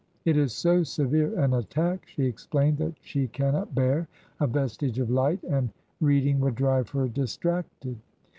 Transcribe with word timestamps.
'It 0.25 0.35
is 0.35 0.51
so 0.51 0.81
severe 0.81 1.39
an 1.39 1.53
attack,' 1.53 2.07
she 2.07 2.25
explained, 2.25 2.79
'that 2.79 2.95
she 3.03 3.27
cannot 3.27 3.75
bear 3.75 4.07
a 4.39 4.47
vestige 4.47 4.97
of 4.97 5.11
light, 5.11 5.43
and 5.43 5.69
reading 5.99 6.39
would 6.39 6.55
drive 6.55 6.89
her 6.89 7.07
distracted. 7.07 7.95